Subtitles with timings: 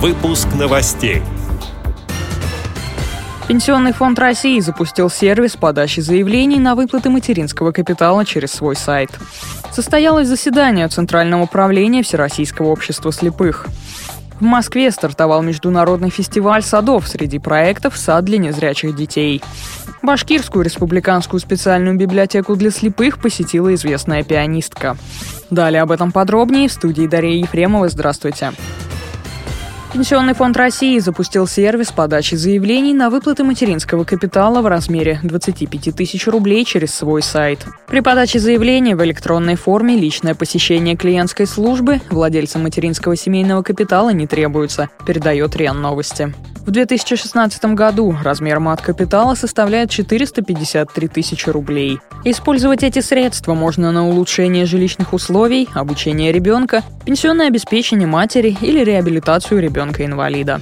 [0.00, 1.22] Выпуск новостей.
[3.48, 9.08] Пенсионный фонд России запустил сервис подачи заявлений на выплаты материнского капитала через свой сайт.
[9.72, 13.68] Состоялось заседание Центрального управления Всероссийского общества слепых.
[14.38, 19.42] В Москве стартовал международный фестиваль садов среди проектов «Сад для незрячих детей».
[20.02, 24.98] Башкирскую республиканскую специальную библиотеку для слепых посетила известная пианистка.
[25.48, 27.88] Далее об этом подробнее в студии Дарья Ефремова.
[27.88, 28.52] Здравствуйте.
[29.96, 36.26] Пенсионный фонд России запустил сервис подачи заявлений на выплаты материнского капитала в размере 25 тысяч
[36.26, 37.64] рублей через свой сайт.
[37.86, 44.26] При подаче заявления в электронной форме личное посещение клиентской службы владельцам материнского семейного капитала не
[44.26, 46.34] требуется, передает РИАН Новости.
[46.66, 52.00] В 2016 году размер мат-капитала составляет 453 тысячи рублей.
[52.24, 59.62] Использовать эти средства можно на улучшение жилищных условий, обучение ребенка, пенсионное обеспечение матери или реабилитацию
[59.62, 60.60] ребенка-инвалида.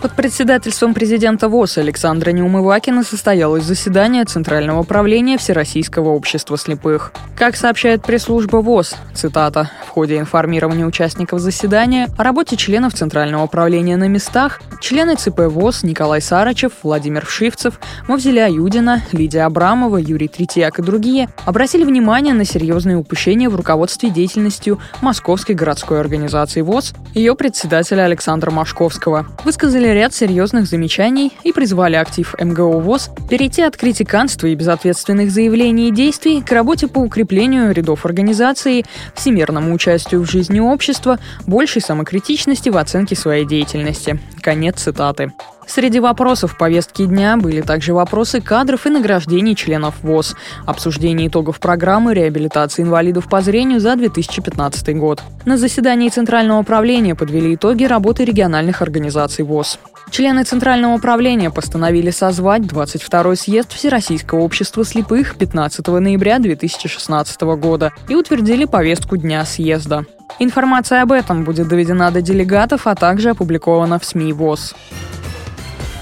[0.00, 7.12] Под председательством президента ВОЗ Александра Неумывакина состоялось заседание Центрального управления Всероссийского общества слепых.
[7.36, 13.96] Как сообщает пресс-служба ВОЗ, цитата, «В ходе информирования участников заседания о работе членов Центрального управления
[13.96, 20.78] на местах члены ЦП ВОЗ Николай Сарычев, Владимир Вшивцев, Мавзеля Юдина, Лидия Абрамова, Юрий Третьяк
[20.78, 27.34] и другие обратили внимание на серьезные упущения в руководстве деятельностью Московской городской организации ВОЗ, ее
[27.34, 29.26] председателя Александра Машковского.
[29.44, 35.30] Высказали сделали ряд серьезных замечаний и призвали актив МГО ВОЗ перейти от критиканства и безответственных
[35.30, 41.80] заявлений и действий к работе по укреплению рядов организации, всемирному участию в жизни общества, большей
[41.80, 44.20] самокритичности в оценке своей деятельности.
[44.42, 45.32] Конец цитаты.
[45.68, 52.14] Среди вопросов повестки дня были также вопросы кадров и награждений членов ВОЗ, обсуждение итогов программы
[52.14, 55.22] реабилитации инвалидов по зрению за 2015 год.
[55.44, 59.78] На заседании Центрального управления подвели итоги работы региональных организаций ВОЗ.
[60.10, 68.14] Члены Центрального управления постановили созвать 22-й съезд Всероссийского общества слепых 15 ноября 2016 года и
[68.14, 70.06] утвердили повестку дня съезда.
[70.38, 74.74] Информация об этом будет доведена до делегатов, а также опубликована в СМИ ВОЗ.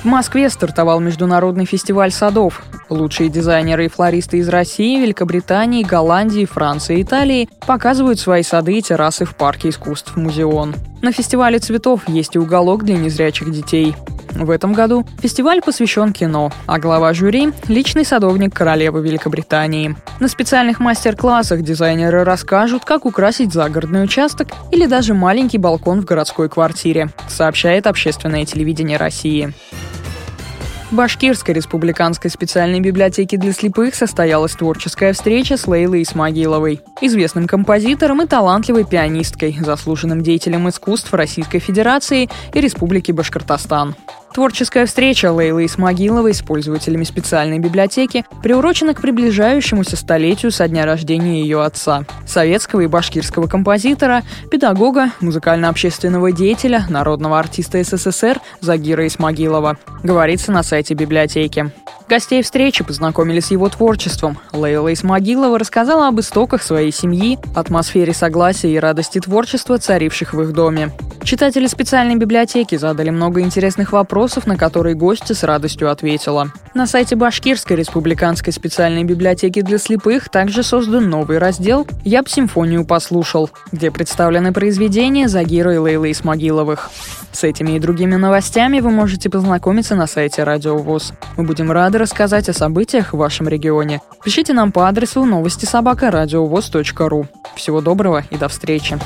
[0.06, 2.62] В Москве стартовал международный фестиваль садов.
[2.88, 8.82] Лучшие дизайнеры и флористы из России, Великобритании, Голландии, Франции и Италии показывают свои сады и
[8.82, 10.76] террасы в парке искусств «Музеон».
[11.02, 13.96] На фестивале цветов есть и уголок для незрячих детей.
[14.30, 19.96] В этом году фестиваль посвящен кино, а глава жюри– личный садовник королевы Великобритании.
[20.20, 26.48] На специальных мастер-классах дизайнеры расскажут, как украсить загородный участок или даже маленький балкон в городской
[26.48, 29.52] квартире, сообщает общественное телевидение России.
[30.88, 38.22] В Башкирской республиканской специальной библиотеке для слепых состоялась творческая встреча с Лейлой Исмагиловой, известным композитором
[38.22, 43.96] и талантливой пианисткой, заслуженным деятелем искусств Российской Федерации и Республики Башкортостан.
[44.36, 51.40] Творческая встреча Лейлы Исмагиловой с пользователями специальной библиотеки приурочена к приближающемуся столетию со дня рождения
[51.40, 60.52] ее отца, советского и башкирского композитора, педагога, музыкально-общественного деятеля, народного артиста СССР Загира Исмагилова, говорится
[60.52, 61.72] на сайте библиотеки.
[62.06, 64.36] Гостей встречи познакомили с его творчеством.
[64.52, 70.52] Лейла Исмагилова рассказала об истоках своей семьи, атмосфере согласия и радости творчества, царивших в их
[70.52, 70.92] доме.
[71.26, 76.52] Читатели специальной библиотеки задали много интересных вопросов, на которые гостья с радостью ответила.
[76.72, 82.86] На сайте Башкирской республиканской специальной библиотеки для слепых также создан новый раздел «Я б симфонию
[82.86, 86.92] послушал», где представлены произведения Загира и Лейлы Исмагиловых.
[87.32, 91.12] С этими и другими новостями вы можете познакомиться на сайте Радио ВОЗ.
[91.36, 94.00] Мы будем рады рассказать о событиях в вашем регионе.
[94.24, 97.26] Пишите нам по адресу новости собака ру.
[97.56, 98.96] Всего доброго и до встречи.